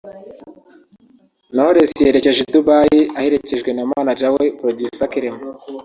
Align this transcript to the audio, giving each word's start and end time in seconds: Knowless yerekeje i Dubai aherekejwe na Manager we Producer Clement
Knowless 1.53 1.93
yerekeje 2.05 2.39
i 2.43 2.49
Dubai 2.55 2.99
aherekejwe 3.17 3.69
na 3.73 3.83
Manager 3.91 4.29
we 4.35 4.45
Producer 4.59 5.07
Clement 5.11 5.45